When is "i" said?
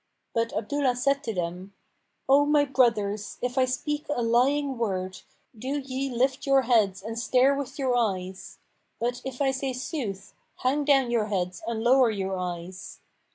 3.55-3.65, 9.43-9.51